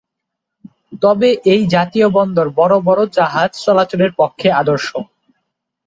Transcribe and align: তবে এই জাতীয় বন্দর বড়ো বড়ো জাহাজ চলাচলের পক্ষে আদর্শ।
তবে 1.01 1.29
এই 1.53 1.61
জাতীয় 1.75 2.07
বন্দর 2.17 2.45
বড়ো 2.59 2.77
বড়ো 2.87 3.03
জাহাজ 3.17 3.51
চলাচলের 3.65 4.11
পক্ষে 4.19 4.47
আদর্শ। 4.61 4.87